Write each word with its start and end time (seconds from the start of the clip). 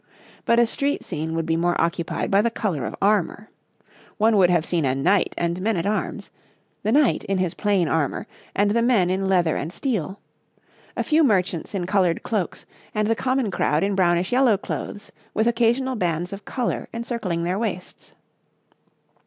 But 0.45 0.57
a 0.57 0.65
street 0.65 1.05
scene 1.05 1.35
would 1.35 1.45
be 1.45 1.55
more 1.55 1.79
occupied 1.79 2.31
by 2.31 2.41
the 2.41 2.49
colour 2.49 2.85
of 2.87 2.95
armour. 3.03 3.51
One 4.17 4.35
would 4.37 4.49
have 4.49 4.65
seen 4.65 4.83
a 4.83 4.95
knight 4.95 5.35
and 5.37 5.61
men 5.61 5.77
at 5.77 5.85
arms 5.85 6.31
the 6.81 6.91
knight 6.91 7.23
in 7.25 7.37
his 7.37 7.53
plain 7.53 7.87
armour 7.87 8.25
and 8.55 8.71
the 8.71 8.81
men 8.81 9.11
in 9.11 9.27
leather 9.27 9.55
and 9.55 9.71
steel; 9.71 10.19
a 10.97 11.03
few 11.03 11.23
merchants 11.23 11.75
in 11.75 11.85
coloured 11.85 12.23
cloaks, 12.23 12.65
and 12.95 13.07
the 13.07 13.15
common 13.15 13.51
crowd 13.51 13.83
in 13.83 13.93
brownish 13.93 14.31
yellow 14.31 14.57
clothes 14.57 15.11
with 15.35 15.45
occasional 15.47 15.95
bands 15.95 16.33
of 16.33 16.45
colour 16.45 16.89
encircling 16.91 17.43
their 17.43 17.59
waists. 17.59 18.13